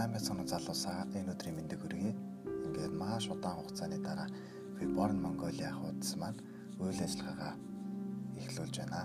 сайн 0.00 0.16
байцгаана 0.16 0.48
залуусаа 0.48 1.04
энэ 1.12 1.32
өдрийн 1.36 1.56
мэндийг 1.60 1.80
хүргэе. 1.84 2.16
Ингээд 2.64 2.94
маш 2.96 3.28
удаан 3.28 3.60
хугацааны 3.60 3.98
дараа 4.00 4.28
би 4.80 4.88
Born 4.96 5.20
Mongolia 5.20 5.76
хуудас 5.76 6.16
маань 6.16 6.40
үйл 6.80 7.00
ажиллагаагаа 7.04 7.54
эхлүүлж 8.40 8.76
байна. 8.80 9.04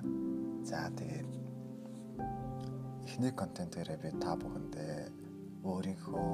За 0.64 0.88
тэгээд 0.96 1.28
эхний 3.12 3.34
контентээрээ 3.36 4.00
би 4.00 4.10
та 4.24 4.40
бүхэндээ 4.40 4.96
өөрийнхөө 5.68 6.32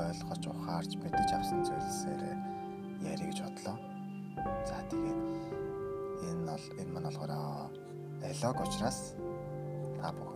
ойлгож 0.00 0.42
ухаарч 0.48 0.92
мэдэж 1.04 1.28
авсан 1.36 1.60
зүйлсээр 1.68 2.22
ярих 3.04 3.28
гэж 3.36 3.38
бодлоо. 3.44 3.76
За 4.64 4.80
тэгээд 4.88 5.20
энэ 6.32 6.48
бол 6.48 6.66
энэ 6.80 6.88
маань 6.88 7.08
болохоор 7.12 7.32
элог 8.32 8.56
учраас 8.64 9.12
та 10.00 10.08
бүхэн 10.16 10.33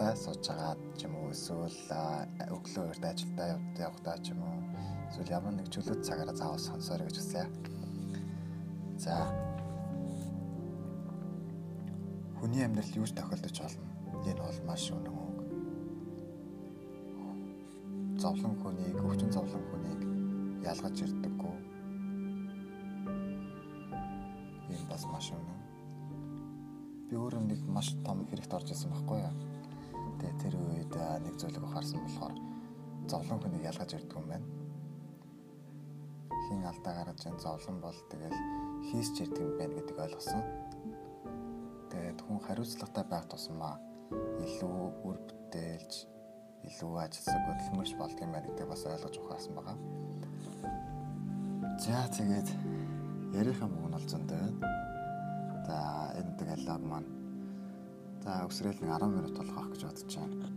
тухтай 0.00 0.16
сууж 0.16 0.48
байгаа 0.48 0.76
ч 0.96 1.04
юм 1.04 1.14
уу 1.20 1.28
эсвэл 1.28 1.68
өглөө 2.56 2.84
урд 2.88 3.04
ажилдаа 3.04 3.60
явахдаа 3.76 4.16
ч 4.24 4.32
юм 4.32 4.40
уу 4.40 4.56
эсвэл 5.12 5.28
ямар 5.36 5.52
нэг 5.52 5.68
чөлөөт 5.68 6.00
цагаараа 6.08 6.32
заавал 6.32 6.56
сонсоорой 6.56 7.04
гэж 7.08 7.16
хүсье. 7.20 7.44
За. 8.96 9.28
Хүний 12.40 12.64
амьдрал 12.64 12.96
юу 12.96 13.04
ч 13.04 13.12
тохиолдож 13.12 13.56
болно. 13.60 13.84
Энэ 14.24 14.40
бол 14.40 14.60
маш 14.64 14.88
үнэн 14.88 15.16
үг. 15.20 15.38
Зовлон 18.24 18.56
хүнийг, 18.56 18.96
өвчин 19.04 19.28
зовлон 19.28 19.64
хүнийг 19.68 20.00
ялгаж 20.64 20.96
ирдэггүй. 20.96 21.56
Энэ 24.72 24.88
бас 24.88 25.04
маш 25.12 25.28
үнэн. 25.36 25.60
Би 27.12 27.20
өөрөө 27.20 27.44
нэг 27.52 27.60
маш 27.68 27.92
том 28.00 28.24
хэрэгт 28.32 28.56
орж 28.56 28.72
исэн 28.72 28.96
байхгүй 28.96 29.20
юу? 29.28 29.49
Тэгээ 30.20 30.36
тэр 30.36 30.54
үед 30.60 30.94
нэг 31.24 31.34
зүйлийг 31.40 31.64
ухаарсан 31.64 32.04
болохоор 32.04 32.36
зовлон 33.08 33.40
хүнийг 33.40 33.64
ялгаж 33.72 33.90
ирдэг 33.96 34.20
юм 34.20 34.26
байна. 34.28 34.46
Хин 36.44 36.60
алдаа 36.68 36.92
гаргаж 36.92 37.24
ин 37.24 37.40
зовлон 37.40 37.80
бол 37.80 37.98
тэгэл 38.12 38.36
хийсч 38.92 39.24
ирдэг 39.24 39.40
юм 39.40 39.56
байна 39.56 39.74
гэдгийг 39.80 40.04
ойлгосон. 40.04 40.44
Тэгээд 41.88 42.20
хүн 42.20 42.40
хариуцлагатай 42.44 43.04
байх 43.08 43.24
тусмаа 43.32 43.80
илүү 44.44 44.76
үр 45.08 45.18
бүтээлж 45.24 45.92
илүү 46.68 46.92
ажилсаг 47.00 47.40
хөдөлмөрч 47.48 47.92
болдго 47.96 48.20
юм 48.20 48.32
байна 48.36 48.46
гэдгийг 48.52 48.68
бас 48.68 48.84
ойлгож 48.84 49.16
ухаарсан 49.16 49.56
байгаа. 49.56 49.76
За 51.80 52.04
тэгээд 52.12 52.48
ярих 53.40 53.58
юм 53.64 53.72
уу 53.80 53.88
нь 53.88 53.96
бол 53.96 54.04
зөндөө. 54.12 54.44
За 55.64 55.78
энэ 56.20 56.36
диалог 56.36 56.82
маань 56.84 57.19
За 58.20 58.44
өсрөөл 58.44 58.80
нэг 58.84 58.90
10 58.92 59.16
минут 59.16 59.32
болгох 59.32 59.70
гэж 59.72 59.82
бодож 59.88 60.12
байна. 60.12 60.48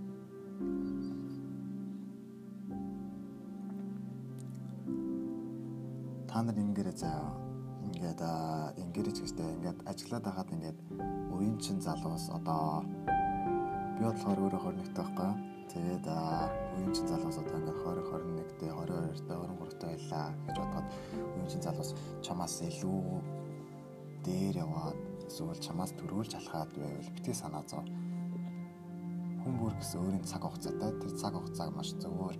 Та 6.27 6.41
нар 6.43 6.57
ингээрээ 6.59 6.95
заа 6.99 7.31
ингээд 7.87 8.21
ингээрэж 8.83 9.17
гэжтэй 9.23 9.47
ингээд 9.55 9.79
ажиллаад 9.87 10.23
байгаад 10.27 10.49
ингээд 10.51 10.79
уян 11.31 11.55
чин 11.63 11.79
залуус 11.79 12.27
одоо 12.35 12.83
би 13.95 14.03
болохоор 14.11 14.43
өөрөө 14.43 14.61
21 14.83 14.97
таахгүй. 14.97 15.31
Тэгээд 15.71 16.05
уян 16.11 16.91
чин 16.91 17.07
залуус 17.07 17.37
одоо 17.39 17.57
ингээд 17.63 17.79
20 17.79 18.11
21 18.11 18.59
дэ 18.59 18.67
22 18.75 19.23
дэ 19.23 19.33
23 19.39 19.79
дэ 19.79 19.87
байлаа 19.87 20.27
гэж 20.51 20.57
бодоод 20.59 20.87
уян 21.31 21.47
чин 21.47 21.61
залуус 21.63 21.95
чамаас 22.25 22.59
илүү 22.59 23.01
дээр 24.27 24.55
яваад 24.67 25.12
эсвэл 25.27 25.59
чамаас 25.65 25.91
төрүүлж 25.99 26.31
алхаад 26.35 26.71
байвал 26.75 27.13
битгий 27.15 27.35
санаа 27.35 27.63
зов. 27.67 27.85
Хүн 29.43 29.53
бүр 29.59 29.73
гэсэн 29.79 29.99
өөрийн 30.01 30.25
цаг 30.27 30.43
хугацаатай 30.43 30.91
тэр 30.99 31.13
цаг 31.19 31.33
хугацааг 31.35 31.69
маш 31.75 31.89
зөвөр 31.99 32.35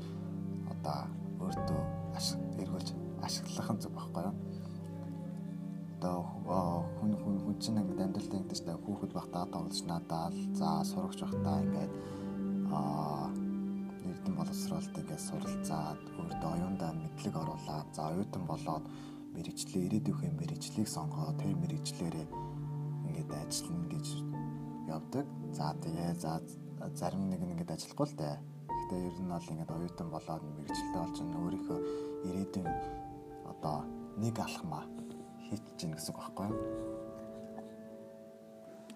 одоо 0.74 1.00
өөртөө 1.44 1.82
ашиг 2.18 2.40
эргүүлж 2.62 2.90
ашиглах 3.26 3.70
нь 3.74 3.82
зөв 3.84 3.92
байхгүй 3.96 4.24
юу? 4.28 4.36
Одоо 5.98 6.18
хүн 7.00 7.12
хүн 7.24 7.36
хүн 7.44 7.56
чинь 7.64 7.80
ингээд 7.80 8.04
амьдралдаа 8.06 8.40
ингэж 8.44 8.60
та 8.64 8.74
хүүхэд 8.84 9.12
багтаа 9.16 9.44
тоглож 9.52 9.80
надад 9.88 10.36
за 10.60 10.70
сурагч 10.92 11.20
багтаа 11.24 11.64
ингээд 11.64 11.92
аа 12.72 13.28
нэгдэн 14.04 14.34
боловсролт 14.36 14.94
ингээд 15.00 15.28
суралцаад 15.28 16.00
өөртөө 16.20 16.50
оюундаа 16.56 16.92
мэдлэг 16.92 17.36
оруулаад 17.42 17.88
за 17.96 18.02
оюутан 18.12 18.44
болоод 18.52 18.86
мэрэгчлээ 19.36 19.86
ирээдүйн 19.88 20.36
мэрэгчлийг 20.40 20.88
сонгоод 20.96 21.40
тэр 21.40 21.56
мэрэгчлэрээ 21.62 22.28
ингээд 23.14 23.30
ажиллана 23.38 23.88
гэж 23.94 24.08
явдаг. 24.90 25.26
За 25.54 25.78
тэгээ 25.78 26.12
за 26.18 26.42
зарим 26.98 27.30
нэг 27.30 27.42
нь 27.46 27.54
ингээд 27.54 27.78
ажиллахгүй 27.78 28.08
л 28.10 28.18
дээ. 28.18 28.36
Гэхдээ 28.74 29.02
ер 29.06 29.18
нь 29.22 29.30
бол 29.30 29.52
ингээд 29.54 29.72
оюутан 29.78 30.10
болоод 30.10 30.42
мэрэгчлээ 30.42 30.98
болж 30.98 31.18
өөрийнхөө 31.22 31.80
ирээдүйн 32.26 32.70
одоо 33.54 33.78
нэг 34.18 34.36
алхмаа 34.42 34.84
хийчих 35.46 35.78
чинь 35.78 35.94
гэсэн 35.94 36.12
үг 36.12 36.20
байхгүй 36.20 36.46
юу? 36.50 36.58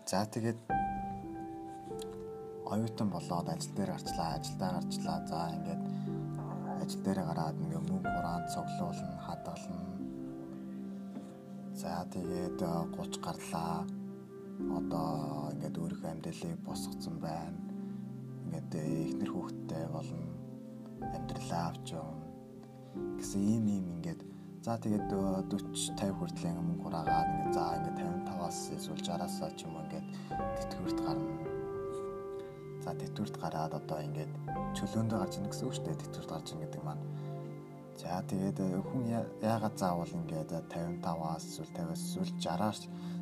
За 0.10 0.26
тэгээд 0.26 0.60
оюутан 2.74 3.10
болоод 3.12 3.48
ажил 3.54 3.74
дээр 3.76 3.92
гарчлаа, 3.96 4.30
ажилдаа 4.36 4.72
гарчлаа. 4.76 5.18
За 5.30 5.40
ингээд 5.56 5.84
ажил 6.82 7.02
дээр 7.06 7.20
гараад 7.28 7.58
ингээ 7.64 7.84
мөнгө 7.88 8.10
хураан 8.12 8.44
цуглуулна, 8.52 9.18
хадгална. 9.28 9.80
За 11.78 12.04
тэгээд 12.12 12.58
30 12.58 13.22
гарлаа 13.22 13.86
одоо 14.78 15.52
ингээд 15.54 15.78
өөрийнхөө 15.78 16.10
амьдралыг 16.12 16.60
босгоцсон 16.66 17.16
байна. 17.22 17.60
Ингээд 18.46 18.72
ихнэр 18.74 19.32
хүүхэдтэй 19.32 19.86
болно. 19.94 20.26
Амьдралаа 21.16 21.64
авч 21.70 21.94
явна. 21.94 22.26
гэсэн 23.22 23.42
ийм 23.54 23.66
ийм 23.70 23.86
ингээд 23.98 24.22
за 24.66 24.74
тэгээд 24.82 25.06
40 25.14 25.62
50 25.94 26.18
хүртэл 26.18 26.50
ингээд 26.50 26.66
мөнгө 26.66 26.84
хураагаад 26.84 27.30
ингээд 27.34 27.54
за 27.54 27.64
ингээд 27.78 27.98
55-аас 28.02 28.60
эсвэл 28.78 29.02
60-аас 29.06 29.36
ч 29.58 29.60
юм 29.66 29.74
уу 29.78 29.86
ингээд 29.86 30.08
тэтгэврт 30.58 31.00
гарна. 31.06 31.34
За 32.84 32.92
тэтгэврт 32.98 33.36
гараад 33.38 33.74
одоо 33.78 34.00
ингээд 34.02 34.32
чөлөөндөө 34.78 35.18
гарч 35.22 35.34
ийн 35.38 35.50
гэсэн 35.50 35.66
үг 35.68 35.76
шүү 35.78 35.86
дээ. 35.86 36.02
Тэтгэврт 36.02 36.32
гарч 36.34 36.48
ийн 36.50 36.62
гэдэг 36.66 36.82
маань. 36.82 37.04
За 37.98 38.22
тэгээд 38.30 38.58
хүн 38.90 39.04
яагаад 39.42 39.76
заавал 39.78 40.18
ингээд 40.20 40.50
55-аас 40.74 41.44
эсвэл 41.46 41.74
50-аас 41.78 42.02
эсвэл 42.06 42.34
60-аас 42.42 42.80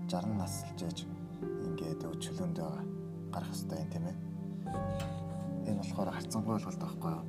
60 0.08 0.40
наслж 0.40 0.80
яж 0.84 1.00
ингээд 1.96 2.12
өчлөөндөө 2.12 2.72
гарах 3.32 3.52
хэрэгтэй 3.56 3.80
юм 3.80 3.90
тийм 3.90 4.06
ээ. 4.12 4.18
Энэ 5.72 5.80
болохоор 5.80 6.12
харцангуй 6.12 6.54
ойлголт 6.56 6.82
байхгүй 6.84 7.12
юу? 7.16 7.24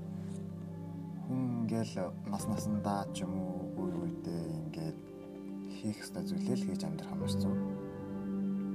Хүн 1.27 1.41
ингээл 1.63 1.95
нас 2.27 2.45
насандаа 2.51 3.07
ч 3.15 3.23
юм 3.23 3.33
уу 3.39 3.71
үе 3.79 3.95
үедээ 4.11 4.43
ингээд 4.67 4.99
хийх 5.71 6.03
ёстой 6.03 6.23
зүйлээ 6.27 6.57
л 6.59 6.67
хийж 6.67 6.83
амьдрах 6.83 7.15
юм 7.15 7.23
шиг 7.31 7.41
зүг. 7.47 7.59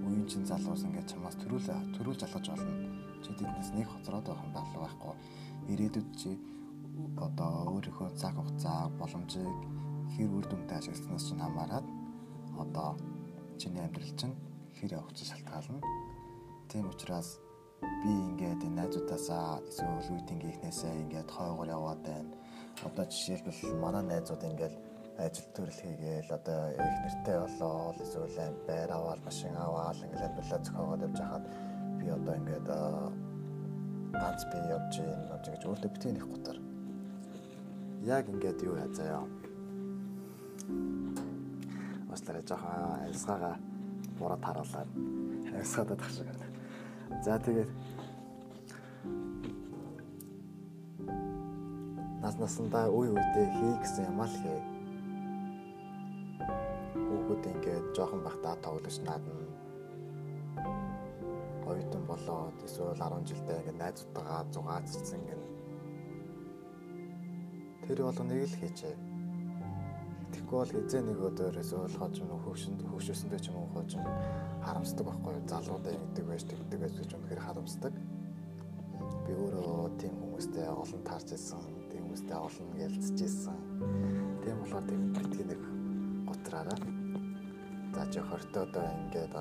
Үеийн 0.07 0.27
чин 0.31 0.43
залуус 0.47 0.83
ингээд 0.87 1.11
чамаас 1.11 1.35
төрүүл 1.43 1.67
төрүүлж 1.95 2.21
алгаж 2.23 2.45
болно. 2.55 2.71
Чи 3.23 3.29
тэднээс 3.35 3.71
нэг 3.75 3.87
хоцроод 3.91 4.25
байх 4.31 4.43
юм 4.47 4.51
болов 4.55 4.79
байхгүй. 4.79 5.13
Ирээдүйд 5.75 6.09
чи 6.15 6.29
одоо 7.19 7.51
өөрийнхөө 7.75 8.15
цаг 8.15 8.35
хугацаа 8.35 8.87
боломжийг 8.99 9.59
хэр 10.15 10.31
үр 10.31 10.45
дүнтэй 10.47 10.77
ашигласнаас 10.79 11.27
чинь 11.27 11.43
хамаарат 11.43 11.85
одоо 12.59 12.97
чиний 13.59 13.83
амьдрал 13.83 14.11
чинь 14.19 14.35
хэр 14.81 14.97
явах 14.97 15.13
чинь 15.13 15.29
шалтгаална. 15.29 15.81
Тийм 16.69 16.89
учраас 16.89 17.37
би 17.81 18.09
ингээд 18.09 18.65
найзуудаасаа 18.65 19.61
эсвэл 19.69 20.01
үеийнхнээсээ 20.09 20.93
ингээд 21.05 21.29
хойгоор 21.29 21.69
яваад 21.69 22.01
байна. 22.01 22.33
Одоо 22.81 23.05
жишээлбэл 23.05 23.77
манай 23.77 24.03
найзууд 24.09 24.41
ингээд 24.41 24.75
ажил 25.21 25.47
төрөл 25.53 25.81
хийгээл 25.85 26.33
одоо 26.33 26.73
их 26.73 26.97
нэртэй 27.05 27.37
болоо 27.37 27.93
эсвэл 28.01 28.57
байр 28.65 28.89
аваад 28.89 29.21
машин 29.21 29.53
аваад 29.53 30.01
ингээд 30.01 30.25
амьдралаа 30.25 30.61
зохиогоод 30.65 31.05
явж 31.05 31.17
хахад 31.21 31.45
би 31.99 32.05
одоо 32.09 32.33
ингээд 32.41 32.67
ганц 34.17 34.41
би 34.49 34.57
явж 34.65 34.93
явж 34.97 35.45
гэж 35.45 35.61
өөртөө 35.69 35.91
битгий 35.93 36.13
нэг 36.17 36.25
гутар. 36.25 36.57
Яг 38.01 38.25
ингээд 38.33 38.65
юу 38.65 38.81
яа 38.81 38.89
заяа. 38.89 39.25
Уучлаарай 42.09 42.43
жоохон 42.49 43.05
альсгаагаа 43.05 43.55
бурад 44.21 44.43
харуулаад 44.45 44.89
хайсгаад 45.49 45.89
байх 45.97 46.09
шиг. 46.13 46.29
За 47.25 47.39
тэгээд 47.41 47.69
нас 52.21 52.35
насандаа 52.37 52.87
үе 52.93 53.09
үедээ 53.09 53.47
хий 53.57 53.73
гэсэн 53.81 54.05
юм 54.13 54.21
л 54.21 54.35
хий. 54.41 54.61
Хүүхэд 56.93 57.43
ингээд 57.51 57.85
жоохон 57.97 58.21
бахтаа 58.21 58.55
тоглож 58.61 58.97
наадна. 59.01 59.33
Оюутан 61.65 62.03
болоод 62.05 62.57
эсвэл 62.61 62.93
10 62.93 63.25
жилдээ 63.25 63.57
ингээд 63.59 63.81
найзуудтайгаа 63.81 64.45
зугааж 64.53 64.85
ирсэн 64.85 65.19
ингээд 65.21 65.43
тэр 67.89 67.99
бол 68.05 68.21
нэг 68.29 68.45
л 68.45 68.59
хийчээ 68.61 69.10
Тэгэхгүй 70.51 70.67
бол 70.67 70.83
хизээ 70.83 71.03
нэг 71.07 71.19
эсвэл 71.63 71.95
хож 71.95 72.15
юм 72.19 72.35
хөвшөнд 72.43 72.83
хөвшөөсөндөө 72.83 73.39
ч 73.39 73.47
юм 73.47 73.55
уу 73.55 73.71
юм 73.95 74.03
харамсдаг 74.59 75.07
байхгүй 75.07 75.31
юу? 75.31 75.47
Залуудаа 75.47 75.95
ингэдэг 75.95 76.25
байж 76.27 76.43
тэгдэг 76.43 76.79
байж 76.83 76.93
гэж 76.99 77.11
үнэхээр 77.15 77.39
харамсдаг. 77.39 77.93
Би 77.95 79.31
өөрөө 79.31 79.95
тийм 79.95 80.13
хүмүүстэй 80.19 80.67
олон 80.67 81.01
таарч 81.07 81.27
ирсэн, 81.31 81.63
тийм 81.87 82.03
хүмүүстэй 82.03 82.35
олон 82.35 82.67
ярилцж 82.83 83.17
ирсэн. 83.23 83.57
Тийм 84.43 84.55
болохоор 84.59 84.85
тийм 84.91 85.01
битгий 85.15 85.45
нэг 85.47 85.61
готраараа. 86.27 86.79
За 87.95 88.03
чи 88.11 88.19
хортоо 88.19 88.67
одоо 88.67 88.85
ингээд 88.91 89.33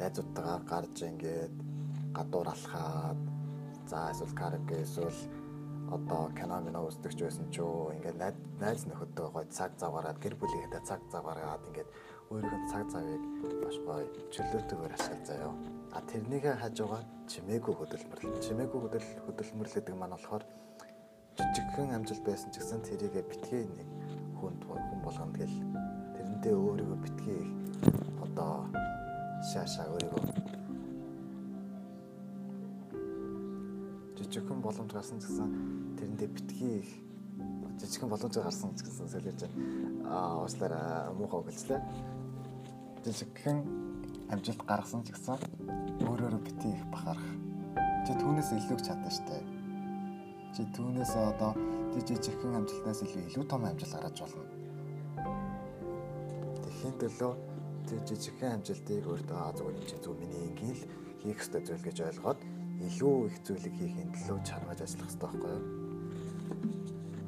найзуудтайгаа 0.00 0.58
гарч 0.72 0.96
ингээд 1.04 1.54
гадуур 2.16 2.48
алхаад 2.48 3.20
за 3.84 4.08
эсвэл 4.08 4.32
караоке 4.40 4.80
эсвэл 4.88 5.20
одоо 5.90 6.30
кино 6.34 6.60
минь 6.60 6.76
үздэг 6.76 7.12
ч 7.14 7.20
байсан 7.22 7.46
ч 7.50 7.62
юу 7.62 7.94
ингээд 7.94 8.36
найз 8.58 8.82
нөхөдөө 8.90 9.28
гой 9.32 9.46
цаг 9.50 9.70
заваараад 9.78 10.18
гэр 10.18 10.34
бүлийнхээ 10.34 10.82
цаг 10.82 11.00
заваараад 11.14 11.62
ингээд 11.70 11.88
өөрийнхөө 12.30 12.70
цаг 12.72 12.86
завыг 12.90 13.22
маш 13.62 13.76
гоё 13.86 14.06
чөлөөтэйгээр 14.34 14.96
ашиглаж 14.98 15.24
заяа. 15.30 15.54
А 15.94 16.00
тэрнийхээ 16.10 16.56
хажуугаар 16.58 17.06
чимээгүй 17.30 17.74
хөдөлмөрлөл. 17.78 18.42
Чимээгүй 18.42 18.80
хөдөл 18.82 19.08
хөдөлмөрлөл 19.26 19.76
гэдэг 19.78 19.94
маань 19.94 20.14
болохоор 20.18 20.44
жижигхэн 21.38 21.94
амжилт 21.94 22.24
байсан 22.26 22.50
ч 22.50 22.58
гэсэн 22.58 22.82
тэрийгэ 22.82 23.22
битгий 23.30 23.64
нэг 23.78 23.88
хүнд 24.40 24.60
хүн 24.66 25.00
болгоно 25.06 25.32
тэгэл 25.36 25.56
тэрэндээ 26.16 26.54
өөрийгөө 26.56 26.98
битгий 27.04 27.42
одоо 28.24 28.66
шаашаа 29.52 29.86
өөрийгөө 29.92 30.55
жижигхэн 34.16 34.60
боломж 34.64 34.90
гарсан 34.92 35.18
гэсэн 35.20 35.48
тэрэндээ 36.00 36.28
битгий 36.28 36.74
их 36.80 36.90
жижигхэн 37.80 38.10
боломж 38.10 38.34
гарсан 38.36 38.72
гэсэн 38.76 39.08
солиож 39.08 39.40
аа 40.08 40.42
уучлаарай 40.42 41.12
муухай 41.14 41.42
гэлжлээ 41.46 41.80
жижигхэн 43.06 43.58
амжилт 44.34 44.62
гаргасан 44.66 45.06
ч 45.06 45.14
гэсэн 45.14 45.38
өөрөөрөө 46.02 46.42
бити 46.42 46.68
их 46.74 46.82
бахарах. 46.90 47.22
Чи 48.02 48.12
түүнээс 48.18 48.50
илүү 48.58 48.78
чадна 48.82 49.10
штэ. 49.10 49.38
Чи 50.54 50.66
түүнээс 50.74 51.14
одоо 51.14 51.54
жижигхэн 51.94 52.58
амжилтнаас 52.58 53.00
илүү 53.06 53.22
илүү 53.30 53.44
том 53.46 53.62
амжилт 53.62 53.94
гаргаж 53.94 54.18
болно. 54.26 54.44
Тэхийн 56.66 56.94
төлөө 56.98 57.32
тий 57.86 57.98
жижигхэн 58.10 58.58
амжилтыг 58.58 59.06
өөртөө 59.06 59.54
зүгээр 59.54 59.78
юм 59.78 59.86
чи 59.86 59.96
зөв 60.02 60.14
миний 60.18 60.42
ингээл 60.50 60.82
хийх 61.22 61.38
ёстой 61.38 61.62
зүйл 61.62 61.86
гэж 61.86 61.98
ойлгоод 62.10 62.38
илүү 62.86 63.16
их 63.28 63.36
зүйлийг 63.46 63.74
хийхин 63.76 64.14
төлөө 64.14 64.38
чармаж 64.46 64.78
ажиллах 64.80 65.10
хэрэгтэй 65.10 65.26
байхгүй 65.26 65.52
юу? 65.56 65.64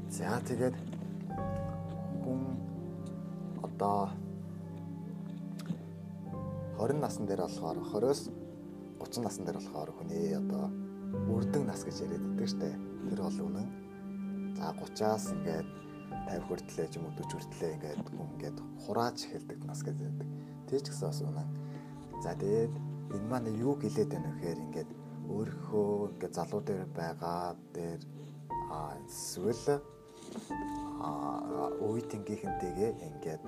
За 0.09 0.39
тэгээд 0.49 0.77
хүн 2.23 2.41
одоо 3.67 4.11
20 6.79 7.03
насн 7.03 7.27
дээр 7.27 7.43
болохоор 7.43 7.79
20-оос 7.83 8.31
30 9.03 9.27
насн 9.27 9.43
дээр 9.45 9.59
болохоор 9.59 9.91
хүний 9.99 10.35
одоо 10.39 10.71
үрдэн 11.27 11.67
нас 11.67 11.83
гэж 11.83 12.07
яриад 12.07 12.23
байдаг 12.23 12.49
штэ. 12.49 12.71
Тэр 13.11 13.21
бол 13.23 13.41
үнэн. 13.51 13.69
За 14.59 14.71
30-аас 14.79 15.25
ингээд 15.35 15.69
50 16.29 16.47
хүртлээ 16.47 16.87
ч 16.87 16.95
юм 16.99 17.07
уу 17.07 17.15
40 17.19 17.35
хүртлээ 17.35 17.73
ингээд 17.75 18.01
хүн 18.07 18.29
ингээд 18.35 18.59
хурааж 18.87 19.19
эхэлдэг 19.27 19.59
нас 19.67 19.81
гэж 19.83 19.97
байдаг. 20.07 20.29
Тэр 20.71 20.81
ч 20.83 20.87
гэсэн 20.93 21.09
бас 21.11 21.21
үнэн. 21.23 21.49
За 22.23 22.31
тэгээд 22.39 22.75
энэ 23.15 23.29
маань 23.31 23.51
юу 23.59 23.75
гэлээд 23.75 24.11
байна 24.13 24.31
вэ 24.31 24.39
гэхээр 24.39 24.59
ингээд 24.69 24.91
өөрийнхөө 25.29 26.11
ингээд 26.13 26.35
залуу 26.35 26.61
дээр 26.65 26.89
байгаа 26.97 27.57
дээр 27.77 28.01
эсвэл 29.09 29.81
үе 31.89 32.01
тэнгийнхэнтэйгээ 32.11 32.93
ингээд 33.09 33.43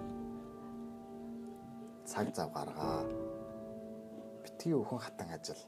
цаг 2.11 2.27
зав 2.37 2.49
гаргаа. 2.53 3.05
Битгий 4.43 4.75
өхөн 4.75 5.01
хатан 5.01 5.31
ажил. 5.37 5.63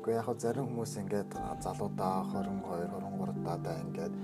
Гэхдээ 0.00 0.16
яг 0.20 0.28
зарим 0.40 0.66
хүмүүс 0.68 0.92
ингээд 1.02 1.30
залуудаа 1.64 2.24
22, 2.32 2.88
23 2.88 3.64
даа 3.64 3.76
ингээд 3.84 4.14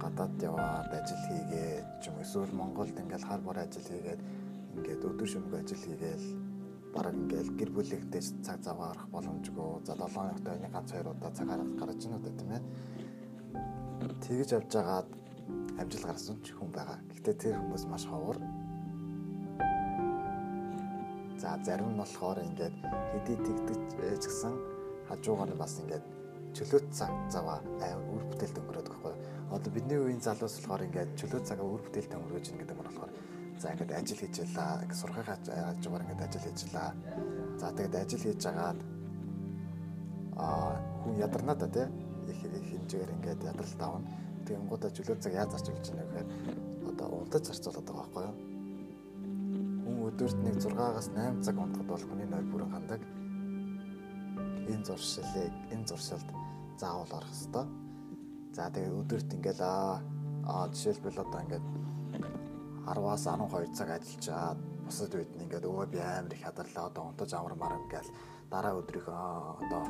гадаад 0.00 0.34
яваад 0.42 0.92
ажил 0.92 1.22
хийгээд 1.28 1.84
ч 2.00 2.12
юм 2.12 2.16
эсвэл 2.20 2.52
Монголд 2.52 2.96
ингээд 3.02 3.24
хар 3.24 3.40
бор 3.40 3.58
ажил 3.58 3.88
хийгээд 3.88 4.20
ингээд 4.76 5.00
өдөр 5.08 5.28
шөнөгүй 5.28 5.58
ажил 5.60 5.82
хийгээл 5.84 6.43
бараг 6.94 7.14
ингээд 7.18 7.50
гэр 7.58 7.70
бүлийнхтэй 7.74 8.22
цаг 8.46 8.62
зав 8.62 8.78
гарах 8.78 9.06
боломжгүй. 9.10 9.82
За 9.84 9.98
7 9.98 10.14
хоногт 10.14 10.46
нэг 10.46 10.72
ганц 10.72 10.90
хоёр 10.94 11.10
удаа 11.10 11.30
цаг 11.34 11.46
гаргаж 11.50 11.74
гарч 11.74 12.00
ийнө 12.06 12.18
үү 12.22 12.34
тийм 12.38 12.50
ээ. 12.54 12.62
Тэгж 14.22 14.50
авч 14.54 14.68
жагаад 14.70 15.08
амжилт 15.80 16.06
гаргасан 16.06 16.38
ч 16.46 16.54
хүн 16.54 16.70
байгаа. 16.70 16.98
Гэхдээ 17.10 17.34
тэр 17.42 17.54
хүмүүс 17.58 17.84
маш 17.90 18.06
ховор 18.06 18.38
За 21.44 21.58
зарим 21.64 21.92
нь 21.92 22.00
болохоор 22.00 22.38
ингээд 22.40 22.76
хэдий 23.12 23.36
тэгдэг 23.36 23.78
ч 24.22 24.24
гэсэн 24.24 24.54
хажуугаар 25.08 25.50
нь 25.52 25.60
бас 25.60 25.76
ингээд 25.82 26.04
чөлөөт 26.56 26.86
цаг 26.94 27.12
заваа 27.28 27.60
үр 28.14 28.22
бүтээлд 28.30 28.60
өнгөрөөд 28.64 28.88
байхгүй. 28.88 29.14
Одоо 29.52 29.70
бидний 29.74 29.98
үеийн 30.00 30.24
залуус 30.24 30.56
болохоор 30.56 30.86
ингээд 30.88 31.10
чөлөөт 31.20 31.44
цагаа 31.44 31.66
үр 31.68 31.82
бүтээлд 31.84 32.16
өнгөрөөж 32.16 32.46
ин 32.48 32.58
гэдэг 32.62 32.76
нь 32.78 32.80
болохоор 32.80 33.12
за 33.60 33.72
ингээд 33.72 33.92
ажил 33.92 34.18
хийж 34.20 34.34
ялаа, 34.44 34.82
ингээд 34.82 35.00
сургах 35.00 35.26
хажуугаар 35.26 36.04
ингээд 36.04 36.24
ажил 36.26 36.44
хийж 36.44 36.58
ялаа. 36.68 36.90
За 37.60 37.66
тэгээд 37.76 37.94
ажил 38.02 38.22
хийж 38.24 38.42
агаад 38.46 38.80
аа 40.36 40.76
хүн 41.02 41.14
ядарнаа 41.18 41.56
та 41.56 41.68
тий 41.68 41.86
их 42.30 42.40
хэмжээгээр 42.42 43.14
ингээд 43.16 43.40
ядралт 43.50 43.80
авна. 43.82 44.08
Тэгэнгүүтээ 44.46 44.90
чөлөөт 44.96 45.20
цаг 45.22 45.32
яаж 45.32 45.50
зарч 45.52 45.66
болж 45.70 45.86
байна 45.88 46.04
гэхээр 46.04 46.28
одоо 46.90 47.08
унтаж 47.22 47.42
зарцуулаад 47.48 47.86
байгаа 47.86 48.02
байхгүй 48.02 48.24
юу? 48.28 48.54
өдөрт 50.04 50.38
нэг 50.44 50.56
6-аас 50.60 51.08
8 51.16 51.42
цаг 51.42 51.56
унтахад 51.58 51.88
бол 51.88 52.04
хүний 52.04 52.28
нойр 52.28 52.46
бүрэн 52.52 52.70
хандаг. 52.70 53.00
Энэ 54.68 54.84
зуршилыг 54.84 55.52
энэ 55.72 55.88
зуршилд 55.88 56.28
заавал 56.76 57.12
орох 57.18 57.32
хэвээр. 57.32 57.68
За 58.52 58.68
тэгээд 58.68 58.98
өдөрт 59.00 59.34
ингээл 59.34 59.62
аа 59.64 60.68
жишээлбэл 60.72 61.24
одоо 61.24 61.40
ингээд 61.40 61.66
10-аас 62.84 63.24
12 63.26 63.72
цаг 63.78 63.88
ажиллаад 63.96 64.58
бусад 64.84 65.12
үед 65.16 65.30
нь 65.34 65.44
ингээд 65.44 65.64
өвөө 65.64 65.86
би 65.88 65.98
амар 66.00 66.34
их 66.36 66.44
хадарлаа 66.44 66.84
одоо 66.92 67.04
унтаж 67.08 67.30
амармаар 67.32 67.80
ингээл 67.80 68.10
дараа 68.52 68.74
өдрийнхөө 68.80 69.16
одоо 69.64 69.84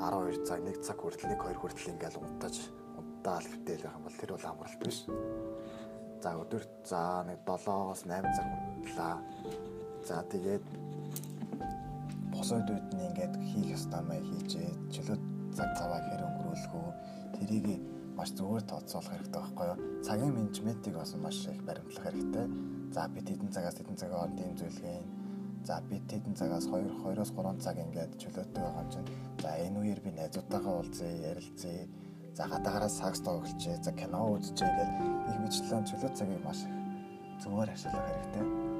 12 0.00 0.46
цаг 0.48 0.60
1 0.66 0.82
цаг 0.86 0.98
хүртэл 0.98 1.30
1 1.30 1.38
2 1.38 1.60
хүртэл 1.62 1.92
ингээл 1.94 2.20
унтаж 2.20 2.54
унтаал 2.98 3.46
хөтэйл 3.46 3.84
байх 3.84 3.96
юм 3.96 4.04
бол 4.04 4.18
тэр 4.18 4.30
бол 4.32 4.48
амралт 4.50 4.80
биш. 4.82 4.98
За 6.22 6.30
өдөрт 6.40 6.72
за 6.88 7.00
нэг 7.28 7.38
7-оос 7.46 8.00
8 8.08 8.36
цаг 8.36 8.48
унтлаа. 8.50 9.16
За 10.08 10.16
тэгээд 10.32 10.64
босоод 12.32 12.66
үед 12.72 12.88
нь 12.96 13.04
ингээд 13.08 13.34
хийх 13.44 13.76
ёстой 13.76 14.02
маяг 14.08 14.24
хийжээ. 14.24 14.70
Чөлөө 14.92 15.18
цаг 15.56 15.70
цаваа 15.78 16.00
хэр 16.00 16.24
өнгөрүүлэх 16.24 16.72
үү? 16.80 16.90
Тэрийг 17.36 17.66
маш 18.20 18.36
зүгээр 18.36 18.64
тооцоолох 18.68 19.08
хэрэгтэй 19.08 19.40
байхгүй 19.40 19.66
юу? 19.72 19.78
Цагийн 20.04 20.36
менежментийг 20.36 20.94
бас 21.00 21.16
маш 21.16 21.40
их 21.48 21.64
баримтлах 21.64 22.04
хэрэгтэй. 22.04 22.46
За 22.92 23.08
бид 23.08 23.24
хэдэн 23.32 23.48
цагаас 23.48 23.80
хэдэн 23.80 23.96
цаг 23.96 24.12
хооронд 24.12 24.40
ийм 24.44 24.54
зүйлгээ 24.60 25.00
За 25.64 25.80
бид 25.88 26.04
хэдэн 26.04 26.36
цагаас 26.36 26.68
2 26.68 27.00
2-оос 27.00 27.32
3 27.32 27.64
цаг 27.64 27.76
ингээд 27.80 28.12
чөлөөтэй 28.20 28.60
байгаа 28.60 28.84
юм 28.84 28.90
чинь. 28.92 29.08
За 29.40 29.50
энэ 29.56 29.78
үеэр 29.80 30.00
би 30.04 30.10
найзуудтайгаа 30.12 30.74
уулзъя, 30.76 31.32
ярилцъя. 31.32 31.88
За 32.36 32.44
гадаагаараа 32.44 32.92
сакс 32.92 33.20
тоглолцъя, 33.24 33.80
за 33.80 33.92
кино 33.96 34.36
үзчихье 34.36 34.68
гэл 34.68 34.92
их 35.32 35.38
мэтлэн 35.40 35.88
чөлөө 35.88 36.12
цагийг 36.12 36.44
маш 36.44 36.60
зүгээр 37.40 37.72
ашиглах 37.72 38.04
хэрэгтэй 38.04 38.70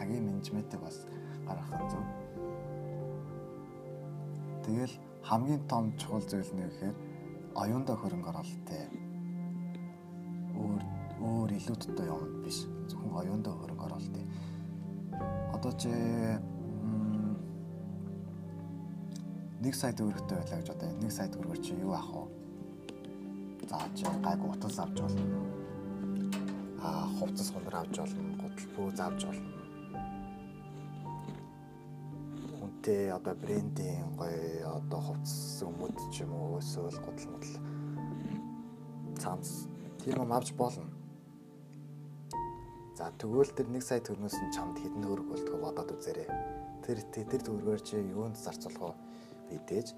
цагийн 0.00 0.24
менежментийг 0.24 0.80
бас 0.80 0.96
гаргах 1.46 1.90
зөв. 1.90 2.04
Тэгэл 4.64 4.94
хамгийн 5.22 5.62
том 5.68 5.92
чухал 5.98 6.24
зүйл 6.24 6.52
нь 6.56 6.64
гэхээр 6.64 6.96
оюундаа 7.54 7.96
хөрөнгө 7.98 8.30
оруулалттай. 8.30 8.86
Өөр 10.54 10.82
өөр 11.20 11.54
илүү 11.58 11.76
дотоо 11.84 12.06
явна 12.06 12.42
биш. 12.44 12.62
Зөвхөн 12.90 13.16
оюундаа 13.22 13.54
хөрөнгө 13.58 13.84
оруулалттай. 13.86 14.24
Одоо 15.54 15.72
чи 15.74 15.90
нэг 19.60 19.74
сая 19.74 19.92
төгрөгтэй 19.92 20.38
байлаа 20.38 20.60
гэж 20.60 20.70
одоо 20.74 20.90
нэг 21.02 21.12
сая 21.12 21.28
төгрөгөөр 21.28 21.60
чи 21.64 21.74
юу 21.76 21.92
авах 21.92 22.28
вэ? 22.30 23.68
За 23.70 23.78
чи 23.94 24.04
гайг 24.24 24.44
утас 24.44 24.78
авч 24.78 25.00
болно. 25.00 25.42
Аа 26.82 27.06
хувцас 27.18 27.50
хонор 27.52 27.74
авч 27.82 27.98
болно. 27.98 28.36
Гутал 28.40 28.68
бөөз 28.76 29.00
авч 29.00 29.24
болно 29.26 29.59
үнэтэй 32.90 33.12
одоо 33.14 33.34
брендийн 33.34 34.16
гоё 34.18 34.74
одоо 34.74 35.00
хувцас 35.00 35.62
өмд 35.62 35.94
ч 36.10 36.26
юм 36.26 36.34
уу 36.34 36.58
эсвэл 36.58 36.98
гудал 36.98 37.30
модал 37.30 37.54
цамц 39.14 39.70
тийм 40.02 40.18
юм 40.18 40.32
авч 40.32 40.52
болно. 40.58 40.90
За 42.98 43.12
тэгвэл 43.14 43.54
тэр 43.54 43.70
1 43.70 43.80
сая 43.80 44.00
төгрөгөөс 44.02 44.36
нь 44.42 44.54
чамд 44.54 44.76
хэдэн 44.82 45.06
төгрөг 45.06 45.26
болдгоо 45.30 45.58
бодоод 45.62 45.94
үзээрэй. 45.94 46.28
Тэр 46.82 46.98
тэр 47.14 47.42
төгрөгөөр 47.46 47.80
чи 47.80 47.96
юунд 47.96 48.36
зарцуулах 48.36 48.98
вэ? 49.50 49.54
Идэж, 49.56 49.94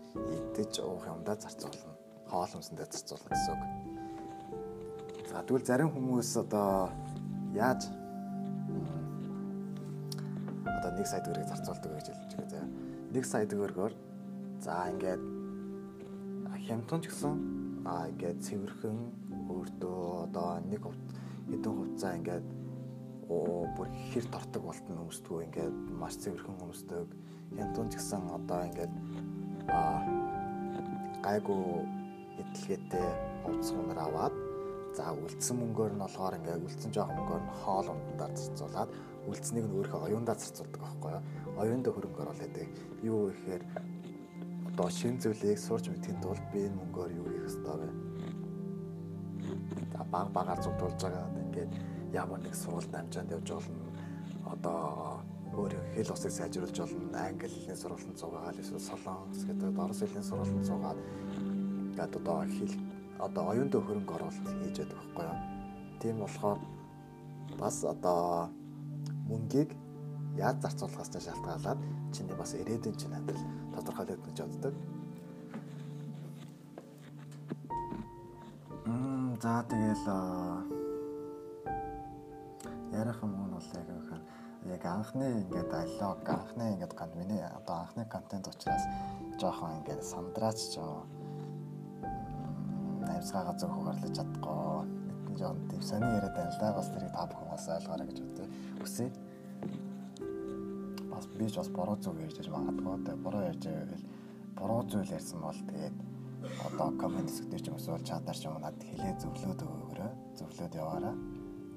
идэж 0.53 0.85
уух 0.85 1.09
юмдаа 1.09 1.37
зарцуулна. 1.41 1.97
Хоол 2.29 2.53
хүнсэндээ 2.53 2.89
зарцуулна 2.93 3.29
гэсэн 3.33 3.53
үг. 3.57 3.63
За 5.33 5.41
тэгвэл 5.43 5.65
зарим 5.65 5.91
хүмүүс 5.97 6.31
одоо 6.45 6.93
яаж 7.57 7.89
одоо 10.77 10.91
1 10.93 11.07
сая 11.07 11.25
төгрөгийг 11.25 11.49
зарцуулдаг 11.49 11.91
гэж 11.97 12.07
хэлж. 12.13 12.42
1 13.13 13.29
сая 13.29 13.47
төгрөгөөр 13.47 13.93
За 14.63 14.87
ингээд 14.95 15.19
хямдхан 16.69 17.03
ч 17.03 17.11
гэсэн 17.11 17.35
а 17.83 18.07
ингээд 18.07 18.39
цэвэрхэн 18.47 18.99
өөртөө 19.51 20.31
одоо 20.31 20.63
нэг 20.71 20.87
хэдэн 21.51 21.75
хувцаа 21.75 22.15
ингээд 22.15 22.47
оо 23.27 23.67
бүр 23.75 23.91
хэр 24.15 24.27
тортог 24.31 24.63
болтон 24.63 25.03
өмсдгөө 25.03 25.39
ингээд 25.51 25.75
маш 25.99 26.15
цэвэрхэн 26.23 26.63
өмсдөг. 26.63 27.11
Хямдхан 27.59 27.91
ч 27.91 27.99
гэсэн 27.99 28.23
одоо 28.39 28.61
ингээд 28.71 28.93
а 29.67 29.99
гайгүй 31.27 31.63
эдлгээтэй 32.39 33.09
овцгонор 33.51 33.99
аваад 33.99 34.35
за 34.95 35.11
үлдсэн 35.11 35.59
мөнгөөр 35.59 35.99
нь 35.99 36.03
болохоор 36.07 36.39
ингээд 36.39 36.67
үлдсэн 36.71 36.95
жоох 36.95 37.11
мөнгөөр 37.11 37.43
нь 37.43 37.57
хоол 37.67 37.91
ундаар 37.91 38.31
зарцуулаад 38.39 38.91
үлдсэнийг 39.29 39.67
нь 39.69 39.77
өөрөө 39.79 40.01
оюундаа 40.07 40.37
зарцуулдаг 40.39 40.81
байхгүй 40.83 41.11
юу? 41.15 41.23
Оюундаа 41.63 41.93
хөрөнгө 41.95 42.23
оруулаад. 42.23 42.57
Юу 43.03 43.31
гэхээр 43.31 43.63
одоо 44.73 44.89
шин 44.91 45.21
зүйлийг 45.21 45.59
сурч 45.59 45.89
мэдхийн 45.89 46.19
тулд 46.25 46.43
би 46.53 46.67
энэ 46.67 46.79
мөнгөөр 46.81 47.11
юу 47.21 47.27
хийх 47.31 47.47
ёстой 47.51 47.77
вэ? 47.79 47.89
За 49.93 50.05
баг 50.11 50.29
багаар 50.33 50.61
зүтулж 50.65 50.99
байгаа. 51.03 51.29
Ингээд 51.45 51.73
ямар 52.13 52.41
нэг 52.41 52.55
сургалт 52.55 52.95
амжаанд 52.95 53.31
явж 53.37 53.49
болно. 53.53 53.85
Одоо 54.49 54.81
өөр 55.53 55.73
хэл 55.95 56.13
усыг 56.13 56.33
сайжруулж 56.33 56.77
болно. 56.79 57.13
Англи 57.13 57.49
хэлний 57.49 57.77
сургалтанд 57.77 58.19
зугаад 58.19 58.57
эсвэл 58.59 58.81
солонгос 58.81 59.45
гэдэг 59.45 59.79
орос 59.79 60.01
хэлний 60.01 60.25
сургалтанд 60.25 60.65
зугаад 60.65 60.99
ингээд 61.93 62.17
одоо 62.17 62.39
хэл 62.49 62.75
одоо 63.21 63.45
оюундаа 63.53 63.81
хөрөнгө 63.85 64.15
оруулалт 64.17 64.49
хийж 64.65 64.77
байдаг 64.81 64.99
байхгүй 64.99 65.25
юу? 65.29 65.39
Тийм 66.01 66.17
болохоор 66.25 66.59
бас 67.61 67.77
одоо 67.85 68.49
мөнгийг 69.33 69.71
яаж 70.37 70.57
зарцуулахаас 70.65 71.11
шалтгаалаад 71.13 71.81
чиний 72.13 72.37
бас 72.37 72.53
ирээдүйн 72.55 72.97
чинь 73.01 73.17
амьдрал 73.17 73.45
тодорхойлогдож 73.75 74.39
боддог. 74.41 74.75
Мм 78.87 79.41
за 79.43 79.65
тэгэл 79.69 80.07
ярих 82.93 83.19
юм 83.23 83.33
уу 83.41 83.49
бол 83.57 83.69
яг 83.81 83.89
ихэнх 83.89 84.25
яг 84.75 84.85
анхны 84.85 85.27
ингээд 85.43 85.71
диалог 85.73 86.29
анхны 86.29 86.65
ингээд 86.75 86.95
ганд 86.95 87.15
миний 87.17 87.43
одоо 87.43 87.77
анхны 87.83 88.05
контент 88.05 88.49
учраас 88.49 88.85
жоохон 89.41 89.79
ингээд 89.79 90.03
сандраач 90.05 90.61
жоо 90.75 91.05
навсгаагаа 93.09 93.57
зөв 93.59 93.71
хуваарлаж 93.73 94.13
чадахгүй 94.17 94.85
нэг 95.27 95.37
жоохон 95.41 95.69
тийм 95.71 95.83
сони 95.83 96.09
яриад 96.17 96.35
байна 96.37 96.53
л 96.53 96.61
да 96.61 96.73
бас 96.77 96.89
тэрийг 96.93 97.13
та 97.13 97.27
бүхэн 97.27 97.49
бас 97.51 97.69
ойлгоорой 97.69 98.07
гэж. 98.07 98.19
Үсээ 98.23 98.49
бас 98.81 98.95
би 101.43 101.51
ч 101.51 101.59
бас 101.59 101.71
буруу 101.75 101.99
зүйл 101.99 102.23
ярьж 102.23 102.39
байж 102.39 102.49
магадгүй. 102.55 103.03
Тэгээ 103.03 103.23
буруу 103.25 103.43
ярьж 103.51 103.65
байвал 103.67 104.05
буруу 104.55 104.81
зүйл 104.87 105.11
ярьсан 105.11 105.41
бол 105.43 105.59
тэгээд 105.71 105.97
одоо 106.67 106.89
комент 107.03 107.31
хэсэгтэр 107.31 107.63
ч 107.63 107.67
юм 107.67 107.79
эсвэл 107.83 108.07
чатаар 108.07 108.39
ч 108.39 108.47
юм 108.47 108.63
надад 108.63 108.79
хэлээ 108.79 109.15
зөвлөөд 109.19 109.61
өгөөрэй. 109.67 110.13
Зөвлөөд 110.39 110.75
яваарай. 110.79 111.17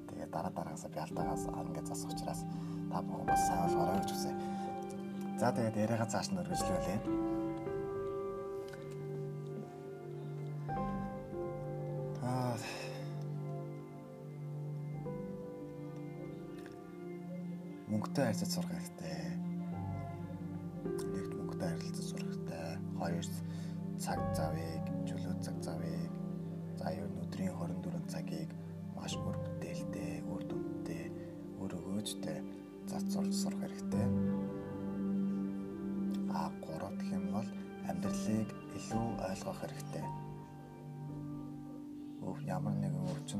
Тэгээд 0.06 0.30
дараа 0.30 0.52
дараагаас 0.54 0.86
би 0.86 0.98
алдаагаас 1.02 1.44
ингээд 1.50 1.86
засах 1.90 2.10
учраас 2.14 2.40
та 2.90 3.02
бүхэн 3.02 3.26
бас 3.26 3.42
сайн 3.46 3.64
ойлгоорой 3.66 3.98
гэж 3.98 4.10
хүсье. 4.14 4.32
За 5.40 5.50
тэгээд 5.50 5.76
яриагаа 5.82 6.06
цааш 6.14 6.30
нь 6.30 6.38
өргөжлүүлээ. 6.38 6.98
Аа 12.22 12.54
мөнгөтэй 17.90 18.24
харьцаж 18.26 18.50
сурах 18.50 18.70
хэрэгтэй. 18.70 19.15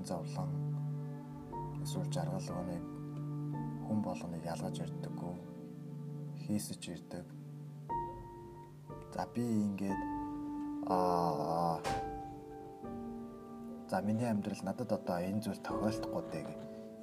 Зовлон 0.07 0.51
эсвэл 1.83 2.11
жаргал 2.15 2.51
өгөөнийг 2.53 2.85
хүн 3.87 3.99
болгоныг 4.07 4.43
ялгаж 4.47 4.81
ирдэггүй 4.85 5.35
хийсэж 6.47 6.83
ирдэг. 6.95 7.27
За 9.15 9.27
би 9.35 9.43
ингээд 9.43 10.03
аа 10.87 11.81
За 13.91 14.01
миний 14.03 14.27
амьдрал 14.27 14.59
надад 14.63 14.91
одоо 14.93 15.19
энэ 15.23 15.43
зүйл 15.43 15.63
тохиолдохгүй 15.63 16.23
дээ. 16.35 16.47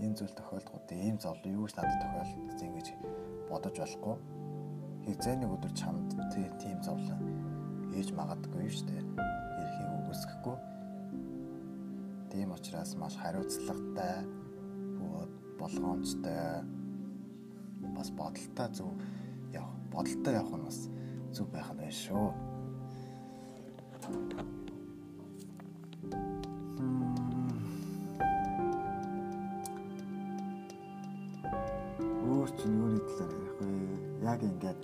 Энэ 0.04 0.16
зүйл 0.20 0.36
тохиолдохгүй 0.36 0.82
дээ. 0.88 1.04
Ийм 1.08 1.18
зовлон 1.20 1.56
юу 1.56 1.68
ч 1.68 1.80
надад 1.80 1.96
тохиолдсон 2.04 2.72
гэж 2.76 2.88
бодож 3.48 3.76
болохгүй. 3.80 4.16
Хизээ 5.08 5.36
нэг 5.40 5.52
өдөр 5.56 5.74
чамд 5.80 6.12
тийм 6.60 6.84
зовлон 6.84 7.24
ээж 7.96 8.12
магадгүй 8.12 8.68
шүү 8.68 8.88
дээ. 8.92 9.04
Эрхийг 9.64 9.90
үгүйсэхгүй. 9.96 10.56
Тийм 12.34 12.50
учраас 12.52 12.96
маш 12.98 13.14
хариуцлагатай 13.14 14.26
болгоомжтой 15.60 16.66
бас 17.94 18.10
бодолтой 18.10 18.74
зөв 18.74 18.90
явах 19.54 19.76
бодолтой 19.94 20.34
явах 20.34 20.58
нь 20.58 20.66
бас 20.66 20.80
зөв 21.30 21.48
байх 21.54 21.70
нь 21.70 21.78
байна 21.78 21.94
шүү. 21.94 22.34
Өөр 32.34 32.50
чинь 32.58 32.78
юу 32.82 32.90
нэг 32.98 33.06
талаар 33.14 33.34
ярих 33.38 33.56
вэ? 33.62 33.70
Яг 34.26 34.42
ингээд 34.42 34.82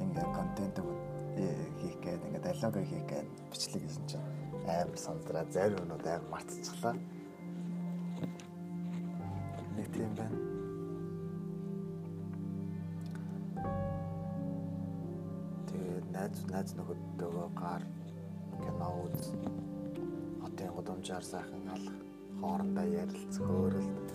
ингээд 0.00 0.30
контент 0.32 0.76
хийх 1.84 2.00
гээд 2.00 2.24
ингээд 2.32 2.44
диалог 2.48 2.76
хийх 2.80 3.04
гээд 3.12 3.28
бичлэг 3.52 3.82
гэсэн 3.84 4.04
чинь 4.08 4.47
амар 4.68 4.98
сандраа 4.98 5.44
зарим 5.50 5.78
юмуд 5.82 6.06
амар 6.06 6.30
мартчихлаа. 6.30 6.94
Нэг 9.76 9.88
тийм 9.94 10.12
байна. 10.18 10.38
Тэгээд 15.68 16.06
найз 16.12 16.38
найз 16.52 16.70
нөхөдтэйгөө 16.76 17.48
гар 17.56 17.82
кино 18.62 18.88
үз. 19.04 19.32
Хотын 20.42 20.74
гудамжаар 20.76 21.24
сайхан 21.24 21.68
алах, 21.74 21.98
хоорондоо 22.40 22.86
ярилцах, 23.02 23.48
өөрөлд. 23.48 24.10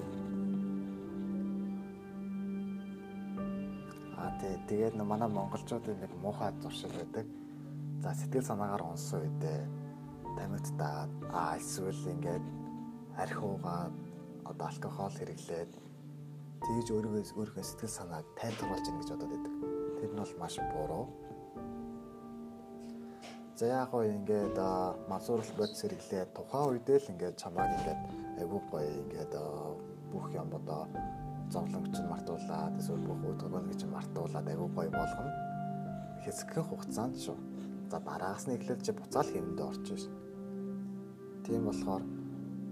Аа 4.18 4.32
тэгээд 4.70 4.96
манай 5.02 5.30
монголчуудын 5.30 6.00
нэг 6.00 6.12
муухай 6.22 6.52
зуршил 6.62 6.94
байдаг. 7.00 7.26
За 8.04 8.14
сэтгэл 8.14 8.44
санаагаар 8.44 8.84
унсан 8.84 9.22
үедээ 9.24 9.83
тамигдтаад 10.38 11.12
аа 11.32 11.58
эсвэл 11.62 12.02
ингээд 12.14 12.46
архиугаад 13.24 13.94
одоо 14.50 14.68
алкогол 14.68 15.16
хэрэглээд 15.18 15.72
тэгж 16.64 16.88
өөрийгөө 16.96 17.24
өөрийнхөө 17.40 17.66
сэтгэл 17.68 17.98
санааг 17.98 18.26
тайлбарлаж 18.40 18.86
ийн 18.88 18.98
гэж 19.00 19.10
бодоод 19.12 19.32
байдаг. 19.32 19.54
Тэр 20.00 20.12
нь 20.12 20.20
бол 20.20 20.36
маш 20.40 20.56
буруу. 20.74 21.06
За 23.56 23.66
яг 23.68 23.92
гоо 23.92 24.04
ингээд 24.04 24.58
мансуурал 25.12 25.54
бодис 25.60 25.82
хэрэглээд 25.84 26.30
тухайн 26.34 26.70
үедээ 26.74 27.00
л 27.00 27.12
ингээд 27.14 27.40
чамааг 27.42 27.72
ингээд 27.78 28.02
айгүй 28.42 28.62
гоё 28.72 28.90
ингээд 29.04 29.34
бүх 30.12 30.26
юм 30.34 30.50
одоо 30.58 30.90
зовлонгч 31.54 31.96
нь 32.02 32.10
мартуулаад 32.10 32.74
эсвэл 32.82 33.06
бүх 33.06 33.22
өдгөлгч 33.30 33.82
нь 33.86 33.94
мартуулаад 33.94 34.48
айгүй 34.50 34.70
гоё 34.74 34.90
болгоно. 34.90 35.34
Хэсэгхэн 36.24 36.66
хугацаанд 36.66 37.16
шүү. 37.22 37.38
За 37.92 37.98
дараагаас 38.00 38.48
нь 38.48 38.56
эхлээд 38.58 38.82
чи 38.82 38.92
буцаал 38.92 39.30
хэмэндээ 39.30 39.68
орчих 39.70 40.00
шин. 40.02 40.23
Тийм 41.44 41.66
болохоор 41.68 42.04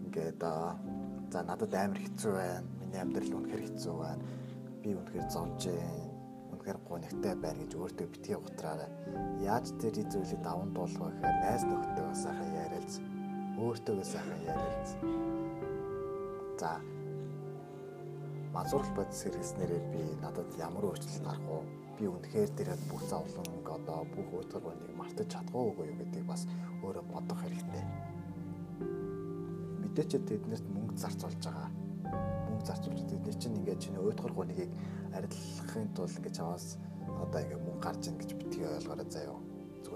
ингээд 0.07 0.39
за 1.31 1.43
надад 1.43 1.73
амар 1.75 1.99
хэцүү 1.99 2.31
байна. 2.31 2.67
Миний 2.79 3.01
амьдрал 3.03 3.35
үнэхэр 3.39 3.63
хэцүү 3.67 3.95
байна. 3.99 4.23
Би 4.79 4.95
үнэхэр 4.95 5.27
зовж 5.27 5.67
байна. 5.67 6.07
Үнэхэр 6.55 6.77
гонигтай 6.87 7.35
байна 7.35 7.67
гэж 7.67 7.75
өөртөө 7.75 8.07
битгий 8.15 8.37
утраарай. 8.39 8.87
Яаж 9.43 9.75
тэр 9.75 9.95
зүйлийг 10.07 10.39
даван 10.39 10.71
туулах 10.71 11.03
вэ 11.03 11.11
гэхээр 11.19 11.37
найз 11.43 11.63
нөхдөдөө 11.67 12.15
сайхан 12.15 12.51
яриалц. 12.63 12.93
Өөртөөгөө 13.59 14.07
сайхан 14.07 14.41
яриалц. 14.47 14.89
За 16.55 16.71
мазурл 18.55 18.91
бодис 18.95 19.19
хэрэгснээрээ 19.19 19.83
би 19.91 20.01
надад 20.23 20.47
ямар 20.55 20.87
өөрчлөлт 20.95 21.27
гарах 21.27 21.43
вэ? 21.43 21.59
Би 21.99 22.07
үнэхээр 22.07 22.51
тэрэд 22.55 22.81
бүх 22.87 23.03
зовлон 23.11 23.51
одоо 23.67 24.07
бүх 24.15 24.31
өдөргөнийг 24.39 24.95
мартаж 24.95 25.27
чадахгүй 25.27 25.91
юу 25.91 25.99
гэдгийг 25.99 26.27
бас 26.27 26.47
өөрөө 26.83 27.03
бодох 27.11 27.39
хэрэгтэй 27.43 27.83
мэдээч 29.81 30.11
тэднэрт 30.29 30.65
мөнгө 30.71 30.95
зарцуулж 30.97 31.39
байгаа. 31.43 31.69
Мөнгө 32.49 32.65
зарцуулж 32.65 33.01
тэдний 33.09 33.35
чинь 33.39 33.57
ингээд 33.59 33.81
чиний 33.83 34.01
уйдгар 34.01 34.33
гунигийг 34.33 34.71
арилгахын 35.15 35.89
тулд 35.95 36.17
ингээд 36.17 36.37
чаваас 36.37 36.77
одоо 37.23 37.39
ингээд 37.41 37.65
мөнгө 37.65 37.83
гарч 37.85 38.01
ийн 38.07 38.17
гэж 38.19 38.29
битгий 38.39 38.65
ойлгоорой 38.65 39.09
заяа. 39.09 39.39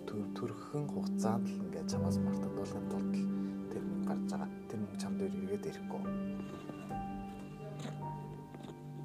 магадгүй 0.05 0.37
төрхөн 0.37 0.85
хугацаанд 0.93 1.47
л 1.49 1.61
ингээд 1.65 1.89
чамаас 1.91 2.17
мартагдуулахын 2.21 2.87
тулд 2.93 3.13
тэр 3.71 3.83
мөнгө 3.83 4.07
гарч 4.07 4.23
байгаа. 4.31 4.49
Тэр 4.69 4.79
мөнгө 4.79 5.01
чамд 5.01 5.21
эргээд 5.25 5.65
ирэхгүй. 5.69 6.03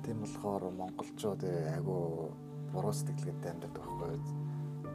Тийм 0.04 0.16
болохоор 0.20 0.62
монголчууд 0.76 1.42
айгүй 1.44 2.04
буруу 2.72 2.92
сэтгэлгээтэй 2.92 3.50
амьдардаг 3.50 3.84
байхгүй? 3.88 4.18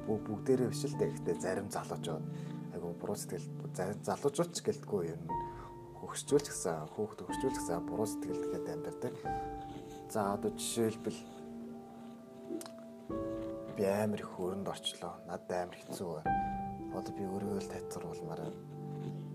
Бүгдээрээ 0.05 0.69
биш 0.69 0.83
л 0.85 0.97
дээ. 0.99 1.11
Гэхдээ 1.11 1.37
зарим 1.41 1.67
залуучууд 1.73 2.25
айгүй 2.75 2.93
буруу 2.99 3.15
сэтгэл 3.15 3.47
зарим 3.71 4.03
залуучууд 4.03 4.51
ч 4.51 4.59
гэлтгүй 4.67 5.03
юм 5.15 5.23
хөгсчүүлж 5.99 6.47
гисэн 6.51 6.85
хүүхд 6.93 7.19
хөгсчүүлж 7.23 7.55
гисэн 7.57 7.87
буруу 7.87 8.07
сэтгэлгээд 8.07 8.67
амьдардаг. 8.75 9.15
За 10.11 10.35
одоо 10.35 10.51
жишээлбэл 10.53 11.19
би 13.75 13.83
амар 13.83 14.21
их 14.21 14.29
хөрөнд 14.35 14.67
орчлоо. 14.67 15.15
Надад 15.27 15.51
амар 15.51 15.77
хэцүү 15.79 16.09
байна. 16.13 16.31
Одоо 16.93 17.13
би 17.17 17.23
өөрөө 17.25 17.57
л 17.63 17.71
тайцруулмаар 17.73 18.41
байна. 18.43 18.59